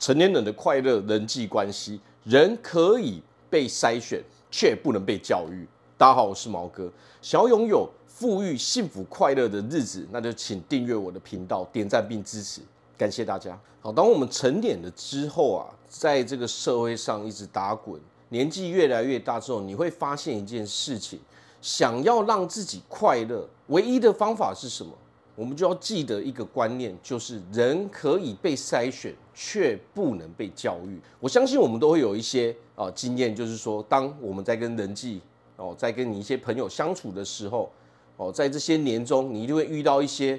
[0.00, 4.18] 成年人的快乐人际关系，人可以被筛选，
[4.50, 5.68] 却不能被教育。
[5.98, 6.90] 大家好，我是毛哥。
[7.20, 12.62] 想要拥有富裕、幸福、快乐的日子，那就请订阅我的频道，点赞并支持，
[12.96, 13.60] 感谢大家。
[13.82, 21.20] 好，当我们成年了之后啊，在这个社会上一直打滚，年纪越来越大之后，你会发现一件事情：
[21.60, 24.96] 想要让自己快乐，唯一的方法是什么？
[25.40, 31.00] 我们就要记得一个观念，就是人可以被筛选，却不能被教育。
[31.18, 35.18] 我相信我们都会有一些啊经验，就是说，当我们在跟人际
[35.56, 37.72] 哦，在跟你一些朋友相处的时候，
[38.18, 40.38] 哦，在这些年中，你一定会遇到一些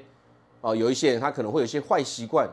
[0.62, 2.48] 啊，有一些人他可能会有一些坏习惯。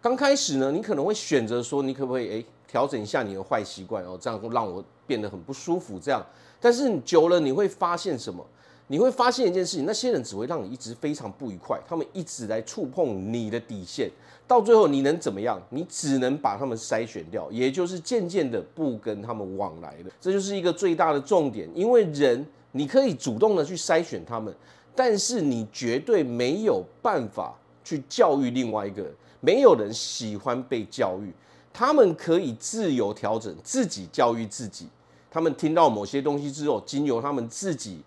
[0.00, 5.98] 刚开始呢，你可能会选择说，你可不可以哎调整一下你的坏习惯哦，这样会让我变得很不舒服。
[5.98, 6.24] 这样，
[6.58, 8.42] 但是你久了你会发现什么？
[8.88, 14.08] 你会发现一件事情，那些人只会让你一直非常不愉快，他们一直来触碰你的底线，
[14.46, 15.60] 到最后你能怎么样？
[15.70, 20.10] 你只能把他们筛选掉，也就是渐渐的不跟他们往来了。
[20.20, 24.54] 这就是一个最大的重点，因为人你可以主动的去筛选他们，
[24.94, 29.12] 但是你绝对没有办法去教育另外一个人。
[29.40, 31.32] 没有人喜欢被教育，
[31.72, 34.86] 他们可以自由调整，自己教育自己。
[35.28, 38.00] 他们听到某些东西之后，经由他们自己。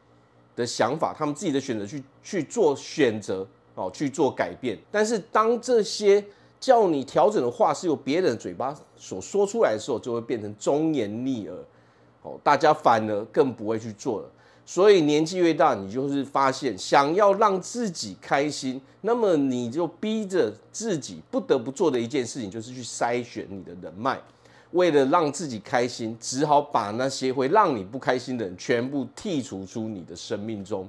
[0.60, 4.78] 的想法，他们自己的选择去去做选择哦，去做改变。
[4.92, 6.24] 但是当这些
[6.60, 11.58] 叫你调整的话是由别人的嘴巴所说出来的时候，就会变成忠言逆耳
[12.22, 14.30] 哦，大家反而更不会去做了。
[14.66, 24.22] 所以年纪越大，你就是发现想要让自己开心，那么你就逼着自己不得不做的一件事情，就是去筛选你的人脉。
[24.72, 30.88] 为了让自己开心，只好把那些会让你不开心的人全部剔除出你的生命中。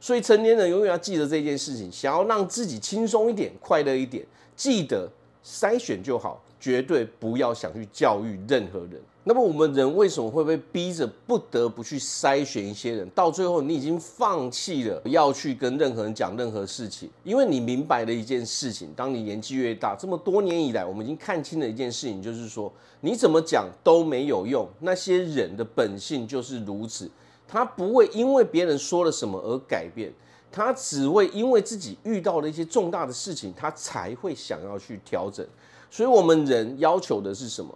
[0.00, 5.08] 所以成年人永远要记得这件事情：想要让自己轻松一点、快乐一点，记得
[5.44, 9.00] 筛选就好，绝对不要想去教育任何人。
[9.24, 13.08] 那么我们人为什么会被逼着不得不去筛选一些人？
[13.10, 24.66] 到最后，你已经放弃了要去跟任何人讲任何事情，因为你明白了一件事情：当你年纪越大，这么多年以来，我们已经看清了一件事情，就是说，你怎么讲都没有用。
[24.80, 27.08] 那些人的本性就是如此，
[27.46, 30.12] 他不会因为别人说了什么而改变，
[30.50, 35.46] 他只会因为自己遇到了一些重大的事情，他才会想要去调整。
[35.88, 37.72] 所以，我们人要求的是什么？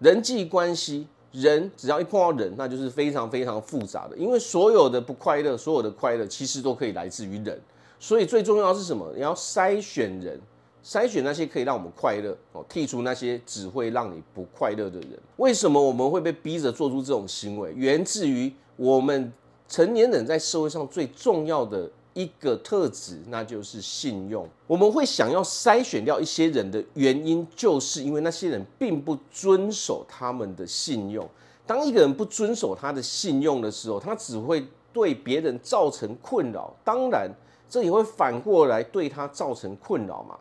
[0.00, 4.16] 人际关系，人只要一碰到人，那就是非常非常复杂的。
[4.16, 7.60] 因为所有的不快乐，所有的快乐，其实都可以来自于人。
[7.98, 9.10] 所以最重要是什么？
[9.14, 10.40] 你要筛选人，
[10.84, 15.18] 筛选那些可以让我们快乐哦，剔除那些只会让你不快乐的人。
[15.38, 17.72] 为什么我们会被逼着做出这种行为？
[17.72, 19.32] 源自于我们
[19.68, 21.90] 成年人在社会上最重要的。
[22.18, 24.44] 一个特质，那就是信用。
[24.66, 31.24] 我们会想要筛选掉一些人的原因，就是因为那些人并不遵守他们的信用。
[31.64, 36.74] 当一个人不遵守他的信用的时候，他只会对别人造成困扰。
[36.82, 37.30] 当然，
[37.70, 40.36] 这也会反过来对他造成困扰嘛。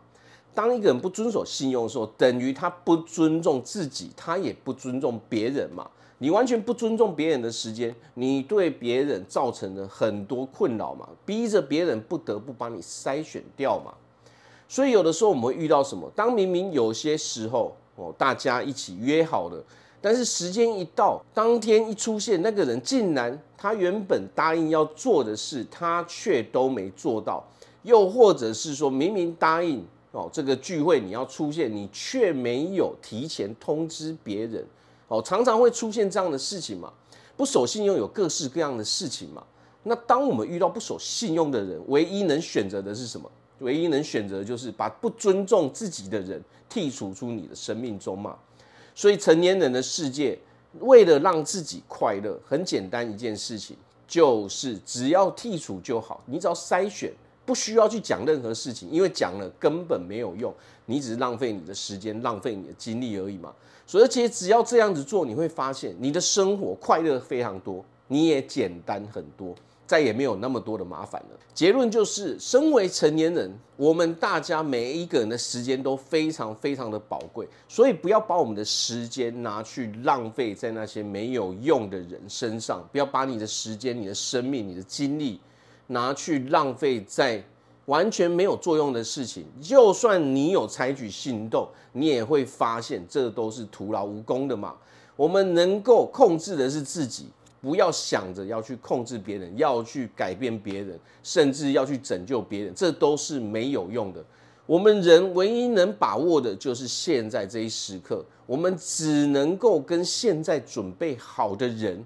[0.56, 5.88] 当一个人不遵守信用的时候，等于他不尊重自己，他也不尊重别人嘛。
[6.20, 13.94] 你完全不尊重别人的时间，你对别人造成了很多困扰嘛，逼着别人不得不把你筛选掉嘛。
[14.68, 16.12] 所以有的时候我们会遇到什么？
[16.16, 19.64] 当明明有些时候哦，大家一起约好了，
[20.02, 27.46] 但是时间一到，当天一出现，那个人竟然他原本答应要做的事，他却都没做到。
[27.84, 34.66] 又或者是说明明答应哦，这个聚会你要出现，你却没有提前通知别人。
[35.08, 36.92] 哦，常常会出现这样的事情嘛，
[37.36, 39.44] 不守信用有各式各样的事情嘛。
[39.84, 43.30] 那当我们遇到不守信用的人，唯一能选择的是什么？
[43.60, 48.38] 唯一能选择就是把不尊重自己的人剔除出你的生命中嘛。
[48.94, 50.38] 所以成年人的世界，
[50.80, 56.22] 为了让自己快乐，很简单一件事情，就是只要剔除就好。
[56.26, 57.14] 你只要筛选，
[57.48, 60.54] 不需要去讲任何事情，因为讲了根本没有用，
[60.86, 63.54] 你只是浪费你的时间，浪费你的精力而已嘛。
[63.86, 69.56] 所以，而且只要这样子做，你会发现你的生活快乐非常多，你也简单很多，
[69.86, 71.40] 再也没有那么多的麻烦了。
[71.54, 85.40] 结论就是，身为成年人，我们大家每一个人的时间都非常非常的宝贵，所以不要把我们的时间拿去浪费在那些没有用的人身上，不要把你的时间、你的生命、你的精力
[85.88, 87.44] 拿去浪费在。
[87.86, 94.76] 完全没有作用的事情，就算你有采取行动，你也会发现这都是徒劳无功的嘛。
[95.16, 97.28] 我们能够控制的是自己，
[97.62, 104.22] 不要想着要去控制别人，要去改变别人，甚至要去拯救别人，这都是没有用的。
[104.66, 112.06] 我们人唯一能把握的就是现在这一时刻，我们只能够跟现在准备好的人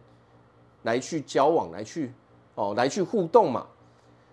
[0.84, 2.14] 来去交往，来去
[2.56, 3.66] 哦，来去互动嘛。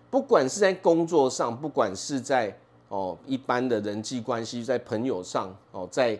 [0.09, 2.57] 不管是在工作上，不管是在
[2.87, 6.19] 哦一般的人际关系，在朋友上哦，在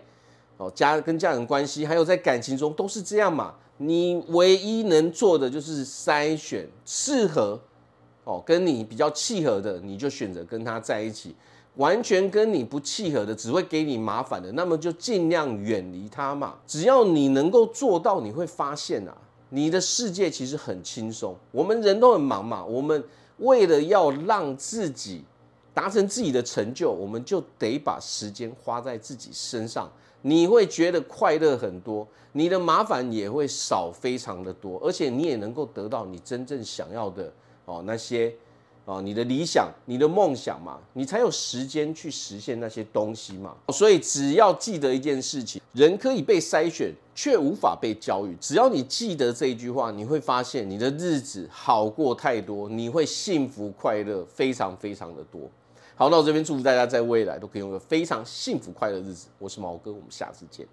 [0.58, 3.56] 哦家跟家人关系，还有在感情中都是这样嘛。
[3.78, 7.60] 你唯一能做的就是筛选适合
[8.26, 11.36] 哦跟你比较契合的，你就选择跟他在一起。
[11.76, 16.56] 完全跟你不契合的，只会给你麻烦的，那么就尽量远离他嘛。
[16.68, 19.16] 只要你能够做到，你会发现啊，
[19.50, 21.36] 你的世界其实很轻松。
[21.52, 23.04] 我们人都很忙嘛，我们
[23.38, 25.24] 为了要让自己
[25.74, 29.92] 达成自己的成就，我们就得把时间花在自己身上。
[30.22, 37.32] 你会觉得快乐很多，你的麻烦也会少非常的多，而且你也能够得到你真正想要的
[37.66, 38.34] 哦那些。
[38.90, 43.56] 啊，你的理想、你的梦想嘛，你才有时间去实现那些东西嘛。
[43.72, 48.36] 所以只要记得一件事情，人可以被筛选，却无法被教育。
[48.42, 55.42] 只要你记得这一句话，你会发现你的日子好过太多，你会幸福快乐非常非常的多。
[55.96, 59.28] 好，那我这边祝福大家在未来都可以拥有非常幸福快乐的日子。
[59.38, 60.66] 我是毛哥，我们下次见。